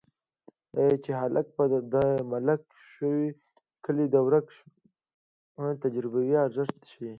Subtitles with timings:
[1.03, 1.47] چې هلک
[1.93, 3.11] دې ملک شو
[3.85, 4.65] کلی دې ورک شو
[5.73, 7.09] د تجربې ارزښت ښيي